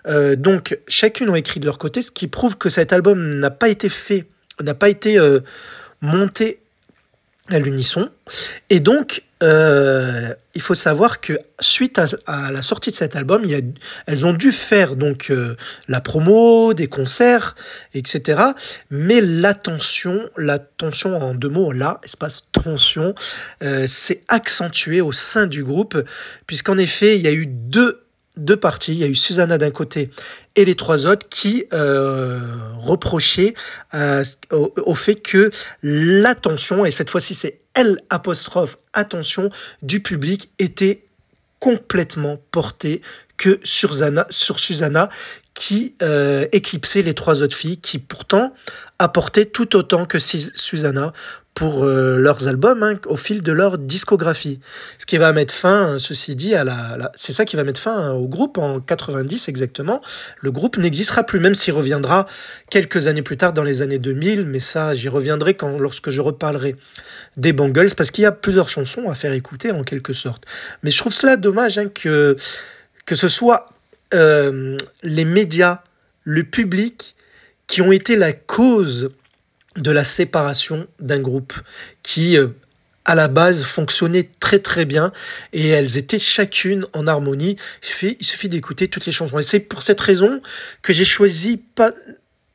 euh, 0.06 0.36
donc, 0.36 0.78
chacune 0.88 1.30
ont 1.30 1.34
écrit 1.34 1.60
de 1.60 1.66
leur 1.66 1.78
côté, 1.78 2.02
ce 2.02 2.10
qui 2.10 2.28
prouve 2.28 2.56
que 2.56 2.68
cet 2.68 2.92
album 2.92 3.34
n'a 3.38 3.50
pas 3.50 3.68
été 3.68 3.88
fait, 3.88 4.26
n'a 4.62 4.74
pas 4.74 4.88
été 4.88 5.18
euh, 5.18 5.40
monté 6.00 6.60
à 7.50 7.58
l'unisson. 7.58 8.08
Et 8.70 8.80
donc, 8.80 9.22
euh, 9.42 10.32
il 10.54 10.62
faut 10.62 10.74
savoir 10.74 11.20
que 11.20 11.38
suite 11.60 12.00
à, 12.26 12.50
la 12.50 12.62
sortie 12.62 12.90
de 12.90 12.94
cet 12.94 13.16
album, 13.16 13.44
elles 14.06 14.26
ont 14.26 14.32
dû 14.32 14.50
faire 14.50 14.96
donc 14.96 15.26
euh, 15.30 15.54
la 15.86 16.00
promo, 16.00 16.72
des 16.72 16.86
concerts, 16.86 17.54
etc. 17.92 18.42
Mais 18.90 19.20
l'attention, 19.20 20.30
l'attention 20.38 21.20
en 21.20 21.34
deux 21.34 21.50
mots, 21.50 21.72
là, 21.72 22.00
espace 22.02 22.44
tension, 22.52 23.14
euh, 23.62 23.86
s'est 23.86 24.22
accentuée 24.28 25.02
au 25.02 25.12
sein 25.12 25.46
du 25.46 25.62
groupe, 25.62 26.02
puisqu'en 26.46 26.78
effet, 26.78 27.16
il 27.16 27.22
y 27.22 27.28
a 27.28 27.32
eu 27.32 27.46
deux 27.46 28.03
deux 28.36 28.56
parties. 28.56 28.92
Il 28.92 28.98
y 28.98 29.04
a 29.04 29.06
eu 29.06 29.14
Susanna 29.14 29.58
d'un 29.58 29.70
côté 29.70 30.10
et 30.56 30.64
les 30.64 30.74
trois 30.74 31.06
autres 31.06 31.28
qui 31.28 31.64
euh, 31.72 32.40
reprochaient 32.78 33.54
euh, 33.94 34.24
au, 34.50 34.94
fait 34.94 35.16
que 35.16 35.50
l'attention, 35.82 36.84
et 36.84 36.90
cette 36.90 37.10
fois-ci 37.10 37.34
c'est 37.34 37.60
L 37.74 38.00
apostrophe 38.10 38.78
attention 38.92 39.50
du 39.82 40.00
public 40.00 40.50
était 40.58 41.04
complètement 41.58 42.38
portée 42.50 43.00
que 43.36 43.58
sur, 43.64 43.94
sur 44.30 44.58
Susanna 44.58 45.08
qui 45.54 45.94
euh, 46.02 46.46
éclipsait 46.52 47.02
les 47.02 47.14
trois 47.14 47.42
autres 47.42 47.56
filles 47.56 47.78
qui 47.78 47.98
pourtant 47.98 48.52
apportaient 49.04 49.44
tout 49.44 49.76
autant 49.76 50.06
que 50.06 50.18
Susanna 50.18 51.12
pour 51.54 51.84
euh, 51.84 52.18
leurs 52.18 52.48
albums 52.48 52.82
hein, 52.82 52.98
au 53.06 53.16
fil 53.16 53.40
de 53.40 53.52
leur 53.52 53.78
discographie. 53.78 54.58
Ce 54.98 55.06
qui 55.06 55.18
va 55.18 55.32
mettre 55.32 55.54
fin, 55.54 55.98
ceci 55.98 56.34
dit, 56.34 56.54
à 56.54 56.64
la, 56.64 57.12
c'est 57.14 57.32
ça 57.32 57.44
qui 57.44 57.54
va 57.54 57.62
mettre 57.62 57.80
fin 57.80 57.96
hein, 57.96 58.12
au 58.12 58.26
groupe 58.26 58.58
en 58.58 58.80
90 58.80 59.48
exactement. 59.48 60.00
Le 60.40 60.50
groupe 60.50 60.76
n'existera 60.78 61.22
plus, 61.22 61.38
même 61.38 61.54
s'il 61.54 61.72
reviendra 61.72 62.26
quelques 62.70 63.06
années 63.06 63.22
plus 63.22 63.36
tard 63.36 63.52
dans 63.52 63.62
les 63.62 63.82
années 63.82 64.00
2000, 64.00 64.46
mais 64.46 64.58
ça 64.58 64.94
j'y 64.94 65.08
reviendrai 65.08 65.54
quand 65.54 65.78
lorsque 65.78 66.10
je 66.10 66.20
reparlerai 66.20 66.74
des 67.36 67.52
Bangles 67.52 67.94
parce 67.96 68.10
qu'il 68.10 68.22
y 68.22 68.26
a 68.26 68.32
plusieurs 68.32 68.68
chansons 68.68 69.08
à 69.08 69.14
faire 69.14 69.32
écouter 69.32 69.70
en 69.70 69.84
quelque 69.84 70.12
sorte. 70.12 70.44
Mais 70.82 70.90
je 70.90 70.98
trouve 70.98 71.12
cela 71.12 71.36
dommage 71.36 71.78
hein, 71.78 71.86
que 71.88 72.36
que 73.06 73.14
ce 73.14 73.28
soit 73.28 73.68
euh, 74.12 74.76
les 75.02 75.24
médias, 75.24 75.82
le 76.24 76.42
public 76.42 77.13
qui 77.66 77.82
ont 77.82 77.92
été 77.92 78.16
la 78.16 78.32
cause 78.32 79.10
de 79.76 79.90
la 79.90 80.04
séparation 80.04 80.86
d'un 81.00 81.20
groupe 81.20 81.54
qui, 82.02 82.36
euh, 82.36 82.48
à 83.04 83.14
la 83.14 83.28
base, 83.28 83.64
fonctionnait 83.64 84.30
très 84.40 84.58
très 84.58 84.84
bien 84.84 85.12
et 85.52 85.68
elles 85.68 85.96
étaient 85.96 86.18
chacune 86.18 86.86
en 86.92 87.06
harmonie. 87.06 87.56
Il 88.02 88.24
suffit, 88.24 88.48
d'écouter 88.48 88.88
toutes 88.88 89.06
les 89.06 89.12
chansons. 89.12 89.38
Et 89.38 89.42
c'est 89.42 89.60
pour 89.60 89.82
cette 89.82 90.00
raison 90.00 90.40
que 90.82 90.92
j'ai 90.92 91.04
choisi 91.04 91.56
pas, 91.56 91.92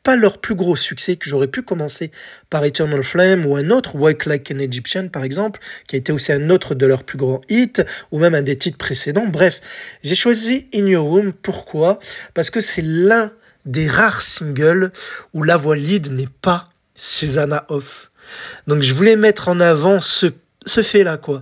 pas 0.01 0.15
leur 0.15 0.39
plus 0.39 0.55
gros 0.55 0.75
succès, 0.75 1.17
que 1.17 1.29
j'aurais 1.29 1.47
pu 1.47 1.61
commencer 1.61 2.09
par 2.49 2.63
Eternal 2.63 3.03
Flame 3.03 3.45
ou 3.45 3.55
un 3.57 3.69
autre, 3.69 3.95
Walk 3.95 4.25
Like 4.25 4.51
an 4.51 4.59
Egyptian 4.59 5.09
par 5.09 5.23
exemple, 5.23 5.59
qui 5.87 5.95
a 5.95 5.99
été 5.99 6.11
aussi 6.11 6.31
un 6.31 6.49
autre 6.49 6.73
de 6.73 6.85
leurs 6.85 7.03
plus 7.03 7.17
grands 7.17 7.41
hits, 7.49 7.83
ou 8.11 8.19
même 8.19 8.33
un 8.33 8.41
des 8.41 8.57
titres 8.57 8.77
précédents. 8.77 9.27
Bref, 9.27 9.59
j'ai 10.03 10.15
choisi 10.15 10.67
In 10.73 10.87
Your 10.87 11.05
Room. 11.05 11.33
Pourquoi? 11.33 11.99
Parce 12.33 12.49
que 12.49 12.61
c'est 12.61 12.81
l'un 12.81 13.33
des 13.65 13.87
rares 13.87 14.21
singles 14.21 14.91
où 15.33 15.43
la 15.43 15.57
voix 15.57 15.75
lead 15.75 16.11
n'est 16.11 16.29
pas 16.41 16.69
Susanna 16.95 17.65
Hoff. 17.69 18.11
Donc 18.67 18.83
je 18.83 18.93
voulais 18.93 19.15
mettre 19.15 19.47
en 19.47 19.59
avant 19.59 19.99
ce, 19.99 20.27
ce 20.65 20.83
fait-là, 20.83 21.17
quoi, 21.17 21.41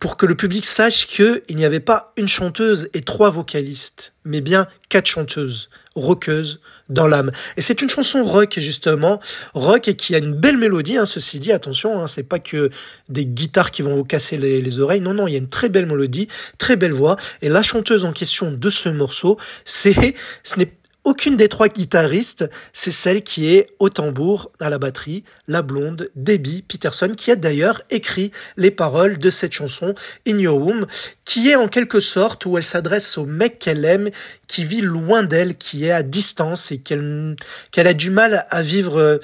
pour 0.00 0.16
que 0.16 0.26
le 0.26 0.34
public 0.34 0.64
sache 0.64 1.06
qu'il 1.06 1.42
n'y 1.50 1.64
avait 1.64 1.80
pas 1.80 2.12
une 2.16 2.28
chanteuse 2.28 2.88
et 2.92 3.02
trois 3.02 3.30
vocalistes, 3.30 4.12
mais 4.24 4.40
bien 4.40 4.66
quatre 4.88 5.06
chanteuses, 5.06 5.70
rockeuses 5.94 6.60
dans 6.88 7.06
l'âme. 7.06 7.30
Et 7.56 7.62
c'est 7.62 7.82
une 7.82 7.88
chanson 7.88 8.24
rock, 8.24 8.54
justement, 8.58 9.20
rock 9.54 9.88
et 9.88 9.94
qui 9.94 10.14
a 10.14 10.18
une 10.18 10.34
belle 10.34 10.58
mélodie, 10.58 10.96
hein, 10.96 11.06
ceci 11.06 11.40
dit, 11.40 11.52
attention, 11.52 12.02
hein, 12.02 12.06
c'est 12.06 12.22
pas 12.22 12.38
que 12.38 12.70
des 13.08 13.24
guitares 13.24 13.70
qui 13.70 13.82
vont 13.82 13.94
vous 13.94 14.04
casser 14.04 14.36
les, 14.36 14.60
les, 14.60 14.80
oreilles, 14.80 15.00
non, 15.00 15.14
non, 15.14 15.26
il 15.26 15.32
y 15.32 15.36
a 15.36 15.38
une 15.38 15.48
très 15.48 15.68
belle 15.68 15.86
mélodie, 15.86 16.28
très 16.58 16.76
belle 16.76 16.92
voix, 16.92 17.16
et 17.40 17.48
la 17.48 17.62
chanteuse 17.62 18.04
en 18.04 18.12
question 18.12 18.52
de 18.52 18.70
ce 18.70 18.88
morceau, 18.88 19.38
c'est, 19.64 20.14
ce 20.44 20.58
n'est 20.58 20.72
aucune 21.04 21.36
des 21.36 21.48
trois 21.48 21.68
guitaristes, 21.68 22.48
c'est 22.72 22.90
celle 22.90 23.22
qui 23.22 23.54
est 23.54 23.68
au 23.80 23.88
tambour, 23.88 24.52
à 24.60 24.70
la 24.70 24.78
batterie, 24.78 25.24
la 25.48 25.62
blonde 25.62 26.10
Debbie 26.14 26.62
Peterson, 26.62 27.12
qui 27.16 27.30
a 27.30 27.36
d'ailleurs 27.36 27.82
écrit 27.90 28.30
les 28.56 28.70
paroles 28.70 29.18
de 29.18 29.30
cette 29.30 29.52
chanson 29.52 29.94
In 30.28 30.38
Your 30.38 30.60
Womb, 30.60 30.86
qui 31.24 31.50
est 31.50 31.56
en 31.56 31.68
quelque 31.68 32.00
sorte 32.00 32.46
où 32.46 32.56
elle 32.56 32.64
s'adresse 32.64 33.18
au 33.18 33.26
mec 33.26 33.58
qu'elle 33.58 33.84
aime, 33.84 34.10
qui 34.46 34.62
vit 34.62 34.80
loin 34.80 35.22
d'elle, 35.22 35.56
qui 35.56 35.86
est 35.86 35.90
à 35.90 36.02
distance 36.02 36.70
et 36.70 36.78
qu'elle 36.78 37.36
qu'elle 37.72 37.88
a 37.88 37.94
du 37.94 38.10
mal 38.10 38.44
à 38.50 38.62
vivre 38.62 39.20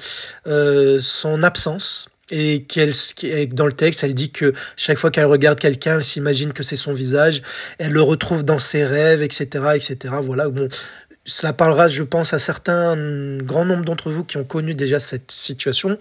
euh, 0.47 0.99
son 1.01 1.43
absence. 1.43 2.09
Et 2.31 2.65
qu'elle 2.65 2.93
dans 3.55 3.65
le 3.65 3.73
texte 3.73 4.03
elle 4.03 4.13
dit 4.13 4.29
que 4.29 4.53
chaque 4.75 4.99
fois 4.99 5.09
qu'elle 5.09 5.25
regarde 5.25 5.57
quelqu'un 5.59 5.95
elle 5.95 6.03
s'imagine 6.03 6.53
que 6.53 6.61
c'est 6.61 6.75
son 6.75 6.93
visage 6.93 7.41
elle 7.79 7.91
le 7.91 8.03
retrouve 8.03 8.45
dans 8.45 8.59
ses 8.59 8.85
rêves 8.85 9.23
etc 9.23 9.69
etc 9.73 10.13
voilà 10.21 10.47
bon 10.47 10.69
cela 11.25 11.53
parlera, 11.53 11.87
je 11.87 12.03
pense, 12.03 12.33
à 12.33 12.39
certains 12.39 13.37
grand 13.37 13.65
nombre 13.65 13.85
d'entre 13.85 14.09
vous 14.09 14.23
qui 14.23 14.37
ont 14.37 14.43
connu 14.43 14.73
déjà 14.73 14.99
cette 14.99 15.31
situation, 15.31 15.97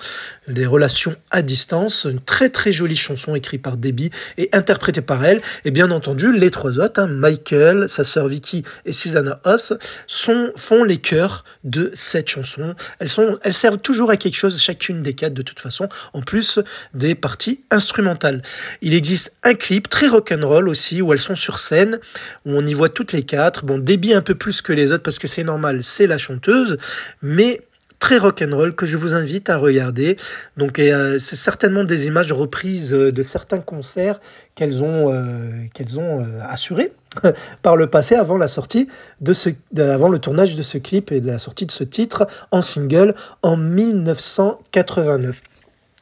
des 0.47 0.65
relations 0.65 1.15
à 1.31 1.43
distance. 1.43 2.07
Une 2.11 2.21
très 2.21 2.49
très 2.49 2.73
jolie 2.73 2.97
chanson 2.97 3.35
écrite 3.35 3.63
par 3.63 3.77
Debbie 3.77 4.11
et 4.39 4.49
interprétée 4.53 5.03
par 5.03 5.25
elle. 5.25 5.41
Et 5.65 5.71
bien 5.71 5.91
entendu, 5.91 6.33
les 6.33 6.51
trois 6.51 6.79
autres, 6.79 7.01
hein, 7.01 7.09
Michael, 7.09 7.89
sa 7.89 8.05
sœur 8.05 8.29
Vicky 8.29 8.63
et 8.87 8.93
Susanna 8.93 9.41
Hoss, 9.45 9.75
sont, 10.07 10.53
font 10.57 10.85
les 10.85 10.99
chœurs 10.99 11.45
de 11.65 11.91
cette 11.95 12.29
chanson. 12.29 12.75
Elles, 12.99 13.09
sont, 13.09 13.39
elles 13.43 13.55
servent 13.55 13.79
toujours 13.79 14.11
à 14.11 14.17
quelque 14.17 14.37
chose, 14.37 14.61
chacune 14.63 15.03
des 15.03 15.15
quatre 15.15 15.35
de 15.35 15.43
toute 15.43 15.61
façon, 15.61 15.89
en 16.15 16.23
plus 16.23 16.59
des 16.95 17.15
parties 17.15 17.65
instrumentales. 17.71 18.43
Il 18.81 18.95
existe 18.95 19.35
un 19.43 19.55
clip 19.55 19.89
très 19.89 20.09
rock'n'roll 20.09 20.69
aussi, 20.69 21.03
où 21.03 21.13
elles 21.13 21.21
sont 21.21 21.35
sur 21.35 21.59
scène, 21.59 21.99
où 22.47 22.53
on 22.53 22.65
y 22.65 22.73
voit 22.73 22.89
toutes 22.89 23.13
les 23.13 23.25
quatre. 23.25 23.65
Bon, 23.65 23.79
Debbie 23.79 24.15
un 24.15 24.23
peu 24.23 24.35
plus 24.35 24.63
que 24.63 24.73
les 24.73 24.93
autres 24.93 25.08
parce 25.09 25.19
que 25.19 25.27
c'est 25.27 25.43
normal, 25.43 25.83
c'est 25.85 26.07
la 26.07 26.19
chanteuse, 26.19 26.77
mais 27.23 27.63
très 27.99 28.19
rock'n'roll 28.19 28.75
que 28.75 28.85
je 28.85 28.99
vous 28.99 29.15
invite 29.15 29.49
à 29.49 29.57
regarder. 29.57 30.17
Donc 30.59 30.79
euh, 30.79 31.19
c'est 31.19 31.35
certainement 31.35 31.83
des 31.83 32.09
images 32.09 32.31
reprises 32.31 32.93
euh, 32.93 33.11
de 33.11 33.23
certains 33.23 33.61
concerts 33.61 34.21
qu'elles 34.55 34.85
ont, 34.85 35.11
euh, 35.11 35.65
ont 35.97 36.27
assurés 36.43 36.93
par 37.63 37.79
le 37.79 37.87
passé 37.87 38.17
avant 38.17 38.37
la 38.37 38.49
sortie 38.49 38.87
de 39.23 39.33
ce, 39.33 39.49
avant 39.79 40.11
le 40.11 40.19
tournage 40.19 40.55
de 40.55 40.61
ce 40.61 40.77
clip 40.77 41.11
et 41.11 41.23
de 41.23 41.27
la 41.27 41.39
sortie 41.39 41.65
de 41.65 41.73
ce 41.73 41.85
titre 41.85 42.27
en 42.51 42.61
single 42.61 43.15
en 43.41 43.57
1989. 43.57 45.41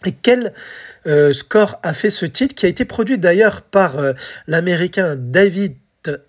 Et 0.05 0.15
quel 0.21 0.53
score 1.33 1.79
a 1.85 1.95
fait 1.95 2.11
ce 2.11 2.27
titre 2.27 2.57
qui 2.57 2.67
a 2.67 2.69
été 2.69 2.85
produit 2.85 3.19
d'ailleurs 3.19 3.63
par 3.63 3.95
l'américain 4.49 5.15
David 5.17 5.77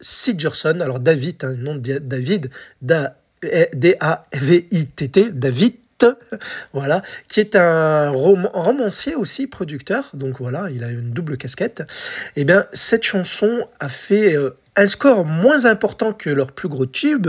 Sigerson. 0.01 0.79
Alors 0.81 0.99
David, 0.99 1.43
un 1.43 1.55
nom 1.55 1.75
de 1.75 1.97
David, 1.99 2.49
D-A-V-I-T-T, 3.73 5.31
David 5.31 5.73
voilà, 6.73 7.01
qui 7.27 7.39
est 7.39 7.55
un 7.55 8.09
romancier 8.09 9.15
aussi, 9.15 9.47
producteur, 9.47 10.11
donc 10.13 10.39
voilà, 10.39 10.69
il 10.69 10.83
a 10.83 10.89
une 10.89 11.11
double 11.11 11.37
casquette. 11.37 11.81
Et 12.35 12.41
eh 12.41 12.45
bien, 12.45 12.65
cette 12.73 13.03
chanson 13.03 13.65
a 13.79 13.89
fait 13.89 14.35
euh, 14.35 14.51
un 14.77 14.87
score 14.87 15.25
moins 15.25 15.65
important 15.65 16.13
que 16.13 16.29
leur 16.29 16.51
plus 16.51 16.69
gros 16.69 16.85
tube, 16.85 17.27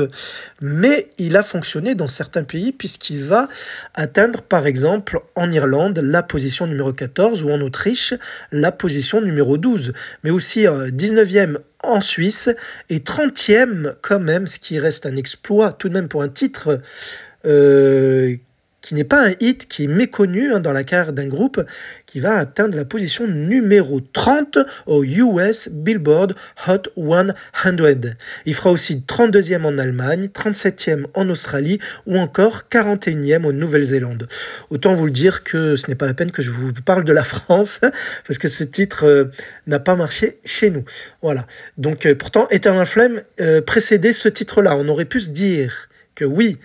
mais 0.61 1.11
il 1.19 1.37
a 1.37 1.43
fonctionné 1.43 1.95
dans 1.95 2.07
certains 2.07 2.45
pays 2.45 2.73
puisqu'il 2.73 3.21
va 3.21 3.49
atteindre 3.95 4.43
par 4.43 4.67
exemple 4.67 5.21
en 5.35 5.51
Irlande 5.51 5.99
la 5.99 6.23
position 6.23 6.67
numéro 6.67 6.93
14 6.93 7.43
ou 7.43 7.51
en 7.51 7.61
Autriche 7.61 8.15
la 8.53 8.71
position 8.71 9.21
numéro 9.21 9.57
12, 9.57 9.95
mais 10.23 10.31
aussi 10.31 10.65
19e 10.65 11.55
euh, 11.55 11.59
en 11.83 12.01
Suisse 12.01 12.51
et 12.91 12.99
30e 12.99 13.95
quand 14.03 14.21
même, 14.21 14.47
ce 14.47 14.59
qui 14.59 14.79
reste 14.79 15.07
un 15.07 15.17
exploit 15.17 15.73
tout 15.73 15.89
de 15.89 15.95
même 15.95 16.09
pour 16.09 16.23
un 16.23 16.29
titre 16.29 16.81
euh, 17.47 18.37
qui 18.89 18.95
n'est 18.95 19.05
pas 19.05 19.29
un 19.29 19.35
hit, 19.41 19.69
qui 19.69 19.85
est 19.85 19.87
méconnu 19.87 20.51
hein, 20.51 20.61
dans 20.61 20.73
la 20.73 20.83
carrière 20.83 21.13
d'un 21.13 21.27
groupe, 21.27 21.63
qui 22.07 22.21
va 22.21 22.37
atteindre 22.37 22.75
la 22.75 22.87
position 22.87 23.27
numéro 23.27 24.01
30 24.01 24.57
au 24.87 25.05
US 25.05 25.69
Billboard 25.71 26.35
Hot 26.67 26.89
100. 26.97 27.35
Il 28.47 28.55
fera 28.55 28.71
aussi 28.71 29.05
32e 29.07 29.67
en 29.67 29.77
Allemagne, 29.77 30.31
37e 30.33 31.05
en 31.13 31.29
Australie 31.29 31.79
ou 32.07 32.17
encore 32.17 32.63
41e 32.71 33.45
en 33.45 33.53
Nouvelle-Zélande. 33.53 34.27
Autant 34.71 34.95
vous 34.95 35.05
le 35.05 35.11
dire 35.11 35.45
que 35.45 35.77
ce 35.77 35.89
n'est 35.89 35.95
pas 35.95 36.07
la 36.07 36.15
peine 36.15 36.31
que 36.31 36.41
je 36.41 36.51
vous 36.51 36.73
parle 36.73 37.05
de 37.05 37.13
la 37.13 37.25
France, 37.25 37.81
parce 38.27 38.39
que 38.39 38.49
ce 38.49 38.65
titre 38.65 39.05
euh, 39.05 39.25
n'a 39.67 39.81
pas 39.81 39.97
marché 39.97 40.39
chez 40.47 40.71
nous. 40.71 40.87
Voilà. 41.21 41.47
Donc 41.77 42.07
euh, 42.07 42.15
pourtant, 42.15 42.49
Eternal 42.49 42.87
Flame 42.87 43.21
euh, 43.43 43.61
précédait 43.61 44.15
ce 44.15 44.31
titre-là. 44.31 44.75
On 44.77 44.89
aurait 44.89 45.05
pu 45.05 45.21
se 45.21 45.31
dire 45.31 45.91
que 46.15 46.25
oui, 46.25 46.57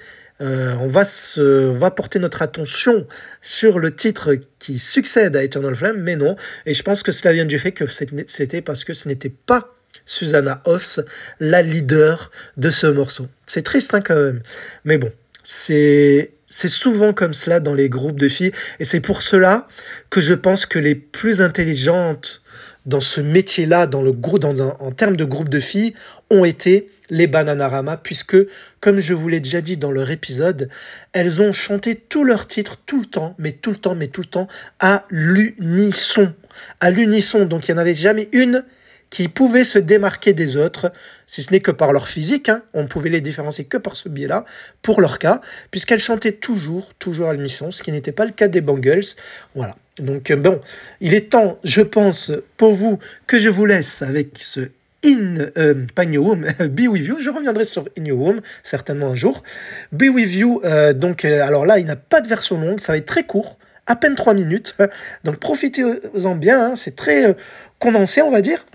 euh, 0.43 0.75
on 0.79 0.87
va, 0.87 1.05
se, 1.05 1.41
va 1.41 1.89
porter 1.89 2.19
notre 2.19 2.41
attention 2.41 3.07
sur 3.41 3.79
le 3.79 3.95
titre 3.95 4.35
qui 4.59 4.77
succède 4.77 5.35
à 5.35 5.43
Eternal 5.43 5.73
Flame, 5.73 6.01
mais 6.01 6.15
non. 6.15 6.35
Et 6.65 6.73
je 6.73 6.83
pense 6.83 7.01
que 7.01 7.11
cela 7.11 7.33
vient 7.33 7.45
du 7.45 7.57
fait 7.57 7.71
que 7.71 7.85
c'était 8.27 8.61
parce 8.61 8.83
que 8.83 8.93
ce 8.93 9.07
n'était 9.07 9.29
pas 9.29 9.75
Susanna 10.05 10.61
Hoffs, 10.65 10.99
la 11.39 11.61
leader 11.61 12.31
de 12.57 12.69
ce 12.69 12.87
morceau. 12.87 13.27
C'est 13.47 13.61
triste 13.61 13.93
hein, 13.93 14.01
quand 14.01 14.15
même. 14.15 14.41
Mais 14.83 14.97
bon, 14.97 15.11
c'est 15.43 16.33
c'est 16.45 16.67
souvent 16.67 17.13
comme 17.13 17.33
cela 17.33 17.59
dans 17.59 17.73
les 17.73 17.89
groupes 17.89 18.19
de 18.19 18.27
filles. 18.27 18.51
Et 18.79 18.85
c'est 18.85 18.99
pour 18.99 19.21
cela 19.21 19.67
que 20.09 20.21
je 20.21 20.33
pense 20.33 20.65
que 20.65 20.77
les 20.77 20.93
plus 20.93 21.41
intelligentes 21.41 22.43
dans 22.85 22.99
ce 22.99 23.21
métier-là, 23.21 23.87
dans 23.87 24.01
le 24.01 24.11
groupe, 24.11 24.43
en 24.45 24.91
termes 24.91 25.15
de 25.15 25.23
groupe 25.23 25.49
de 25.49 25.59
filles, 25.59 25.93
ont 26.29 26.45
été 26.45 26.89
les 27.09 27.27
Bananarama, 27.27 27.97
puisque, 27.97 28.37
comme 28.79 28.99
je 28.99 29.13
vous 29.13 29.27
l'ai 29.27 29.39
déjà 29.39 29.61
dit 29.61 29.77
dans 29.77 29.91
leur 29.91 30.09
épisode, 30.09 30.69
elles 31.11 31.41
ont 31.41 31.51
chanté 31.51 31.95
tous 31.95 32.23
leurs 32.23 32.47
titres 32.47 32.77
tout 32.85 32.99
le 32.99 33.05
temps, 33.05 33.35
mais 33.37 33.51
tout 33.51 33.69
le 33.69 33.75
temps, 33.75 33.95
mais 33.95 34.07
tout 34.07 34.21
le 34.21 34.27
temps, 34.27 34.47
à 34.79 35.05
l'unisson. 35.09 36.33
À 36.79 36.91
l'unisson. 36.91 37.45
Donc 37.45 37.67
il 37.67 37.71
n'y 37.73 37.77
en 37.77 37.81
avait 37.81 37.95
jamais 37.95 38.29
une 38.31 38.63
qui 39.09 39.27
pouvaient 39.27 39.63
se 39.63 39.77
démarquer 39.77 40.33
des 40.33 40.57
autres, 40.57 40.91
si 41.27 41.43
ce 41.43 41.51
n'est 41.51 41.59
que 41.59 41.69
par 41.69 41.93
leur 41.93 42.07
physique, 42.07 42.49
hein. 42.49 42.63
on 42.73 42.87
pouvait 42.87 43.11
les 43.11 43.21
différencier 43.21 43.65
que 43.65 43.77
par 43.77 43.95
ce 43.95 44.09
biais-là, 44.09 44.43
pour 44.81 45.01
leur 45.01 45.19
cas, 45.19 45.39
puisqu'elles 45.69 45.99
chantaient 45.99 46.31
toujours, 46.31 46.95
toujours 46.95 47.29
à 47.29 47.33
l'émission, 47.33 47.69
ce 47.69 47.83
qui 47.83 47.91
n'était 47.91 48.11
pas 48.11 48.25
le 48.25 48.31
cas 48.31 48.47
des 48.47 48.61
Bangles. 48.61 49.05
Voilà. 49.53 49.75
Donc 49.99 50.31
euh, 50.31 50.35
bon, 50.35 50.59
il 51.01 51.13
est 51.13 51.31
temps, 51.31 51.59
je 51.63 51.81
pense, 51.81 52.31
pour 52.57 52.73
vous, 52.73 52.99
que 53.27 53.37
je 53.37 53.49
vous 53.49 53.65
laisse 53.65 54.01
avec 54.01 54.37
ce 54.39 54.69
In, 55.05 55.35
euh, 55.57 55.85
pas 55.93 56.05
Your 56.05 56.25
Womb, 56.25 56.45
Be 56.71 56.87
With 56.87 57.05
You. 57.05 57.19
Je 57.19 57.29
reviendrai 57.29 57.65
sur 57.65 57.83
In 57.99 58.05
Your 58.05 58.19
Womb, 58.19 58.39
certainement 58.63 59.07
un 59.07 59.15
jour. 59.15 59.43
Be 59.91 60.03
With 60.03 60.33
You, 60.33 60.61
euh, 60.63 60.93
donc, 60.93 61.25
euh, 61.25 61.43
alors 61.43 61.65
là, 61.65 61.79
il 61.79 61.85
n'a 61.85 61.97
pas 61.97 62.21
de 62.21 62.27
version 62.27 62.59
longue, 62.59 62.79
ça 62.79 62.93
va 62.93 62.97
être 62.97 63.05
très 63.05 63.23
court, 63.23 63.57
à 63.85 63.95
peine 63.95 64.15
3 64.15 64.33
minutes. 64.33 64.75
Donc, 65.25 65.37
profitez-en 65.37 66.35
bien, 66.35 66.67
hein, 66.67 66.75
c'est 66.77 66.95
très 66.95 67.35
condensé, 67.79 68.21
on 68.21 68.31
va 68.31 68.41
dire. 68.41 68.65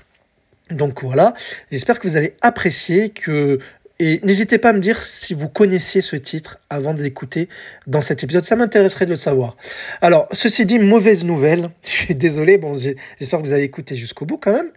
Donc 0.70 1.02
voilà, 1.02 1.32
j'espère 1.72 1.98
que 1.98 2.06
vous 2.06 2.18
allez 2.18 2.34
apprécier, 2.42 3.08
que 3.08 3.58
et 4.00 4.20
n'hésitez 4.22 4.58
pas 4.58 4.70
à 4.70 4.72
me 4.72 4.78
dire 4.78 5.04
si 5.04 5.34
vous 5.34 5.48
connaissiez 5.48 6.00
ce 6.00 6.14
titre 6.14 6.60
avant 6.70 6.94
de 6.94 7.02
l'écouter 7.02 7.48
dans 7.88 8.00
cet 8.00 8.22
épisode. 8.22 8.44
Ça 8.44 8.54
m'intéresserait 8.54 9.06
de 9.06 9.10
le 9.10 9.16
savoir. 9.16 9.56
Alors, 10.00 10.28
ceci 10.30 10.66
dit, 10.66 10.78
mauvaise 10.78 11.24
nouvelle. 11.24 11.70
Je 11.82 11.90
suis 11.90 12.14
désolé. 12.14 12.58
Bon, 12.58 12.74
j'espère 12.74 13.40
que 13.40 13.44
vous 13.44 13.52
avez 13.52 13.64
écouté 13.64 13.96
jusqu'au 13.96 14.24
bout 14.24 14.36
quand 14.36 14.52
même. 14.52 14.70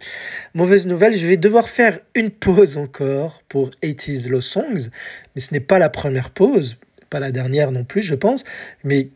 Mauvaise 0.54 0.88
nouvelle. 0.88 1.16
Je 1.16 1.24
vais 1.24 1.36
devoir 1.36 1.68
faire 1.68 2.00
une 2.16 2.30
pause 2.30 2.76
encore 2.76 3.42
pour 3.48 3.70
80s 3.84 4.28
Lost 4.28 4.48
Songs. 4.48 4.90
Mais 5.36 5.40
ce 5.40 5.54
n'est 5.54 5.60
pas 5.60 5.78
la 5.78 5.88
première 5.88 6.30
pause. 6.30 6.76
Pas 7.08 7.20
la 7.20 7.30
dernière 7.30 7.70
non 7.70 7.84
plus, 7.84 8.02
je 8.02 8.14
pense. 8.14 8.42
Mais 8.82 9.08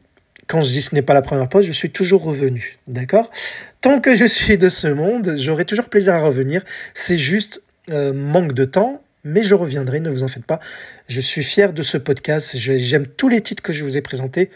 quand 0.46 0.60
je 0.60 0.70
dis 0.70 0.82
ce 0.82 0.94
n'est 0.94 1.02
pas 1.02 1.14
la 1.14 1.22
première 1.22 1.48
pause, 1.48 1.66
je 1.66 1.72
suis 1.72 1.90
toujours 1.90 2.22
revenu. 2.22 2.78
D'accord? 2.86 3.32
Tant 3.80 3.98
que 4.00 4.14
je 4.14 4.24
suis 4.24 4.56
de 4.56 4.68
ce 4.68 4.86
monde, 4.86 5.34
j'aurai 5.38 5.64
toujours 5.64 5.88
plaisir 5.88 6.14
à 6.14 6.20
revenir. 6.20 6.62
C'est 6.94 7.16
juste 7.16 7.60
euh, 7.90 8.12
manque 8.12 8.52
de 8.52 8.64
temps 8.64 9.02
mais 9.26 9.42
je 9.42 9.54
reviendrai, 9.54 10.00
ne 10.00 10.08
vous 10.08 10.22
en 10.22 10.28
faites 10.28 10.46
pas. 10.46 10.60
Je 11.08 11.20
suis 11.20 11.42
fier 11.42 11.72
de 11.72 11.82
ce 11.82 11.98
podcast, 11.98 12.56
j'aime 12.56 13.06
tous 13.06 13.28
les 13.28 13.40
titres 13.40 13.62
que 13.62 13.72
je 13.72 13.84
vous 13.84 13.96
ai 13.96 14.00
présentés, 14.02 14.50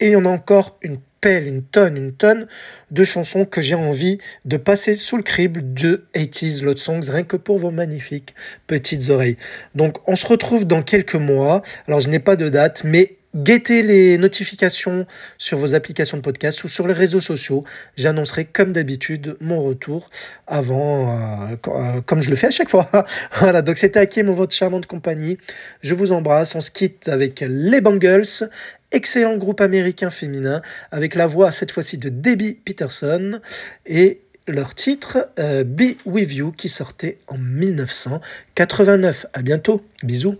et 0.00 0.08
il 0.08 0.12
y 0.12 0.16
en 0.16 0.26
a 0.26 0.28
encore 0.28 0.76
une 0.82 0.98
pelle, 1.20 1.46
une 1.46 1.62
tonne, 1.62 1.96
une 1.96 2.12
tonne 2.12 2.46
de 2.90 3.04
chansons 3.04 3.44
que 3.44 3.62
j'ai 3.62 3.74
envie 3.74 4.18
de 4.44 4.56
passer 4.56 4.94
sous 4.94 5.16
le 5.16 5.22
crible 5.22 5.72
de 5.72 6.04
80s 6.14 6.62
Lot 6.62 6.78
Songs, 6.78 7.08
rien 7.08 7.22
que 7.22 7.36
pour 7.36 7.58
vos 7.58 7.70
magnifiques 7.70 8.34
petites 8.66 9.08
oreilles. 9.08 9.36
Donc 9.74 9.96
on 10.08 10.16
se 10.16 10.26
retrouve 10.26 10.66
dans 10.66 10.82
quelques 10.82 11.14
mois, 11.14 11.62
alors 11.88 12.00
je 12.00 12.08
n'ai 12.08 12.18
pas 12.18 12.36
de 12.36 12.48
date, 12.48 12.82
mais 12.84 13.16
Guettez 13.36 13.82
les 13.82 14.16
notifications 14.16 15.06
sur 15.36 15.58
vos 15.58 15.74
applications 15.74 16.16
de 16.16 16.22
podcast 16.22 16.64
ou 16.64 16.68
sur 16.68 16.86
les 16.86 16.94
réseaux 16.94 17.20
sociaux. 17.20 17.64
J'annoncerai 17.94 18.46
comme 18.46 18.72
d'habitude 18.72 19.36
mon 19.40 19.62
retour 19.62 20.08
avant, 20.46 21.10
euh, 21.50 21.56
euh, 21.68 22.00
comme 22.00 22.22
je 22.22 22.30
le 22.30 22.36
fais 22.36 22.46
à 22.46 22.50
chaque 22.50 22.70
fois. 22.70 22.88
voilà, 23.38 23.60
donc 23.60 23.76
c'était 23.76 24.00
Hakim, 24.00 24.30
votre 24.30 24.54
charmante 24.54 24.86
compagnie. 24.86 25.36
Je 25.82 25.92
vous 25.92 26.12
embrasse. 26.12 26.54
On 26.54 26.62
se 26.62 26.70
quitte 26.70 27.10
avec 27.10 27.44
les 27.46 27.82
Bangles, 27.82 28.24
excellent 28.90 29.36
groupe 29.36 29.60
américain 29.60 30.08
féminin, 30.08 30.62
avec 30.90 31.14
la 31.14 31.26
voix 31.26 31.52
cette 31.52 31.72
fois-ci 31.72 31.98
de 31.98 32.08
Debbie 32.08 32.54
Peterson 32.54 33.40
et 33.84 34.22
leur 34.48 34.74
titre 34.74 35.28
euh, 35.38 35.62
Be 35.62 35.96
With 36.06 36.32
You 36.32 36.52
qui 36.52 36.70
sortait 36.70 37.18
en 37.26 37.36
1989. 37.36 39.26
À 39.34 39.42
bientôt. 39.42 39.82
Bisous. 40.02 40.36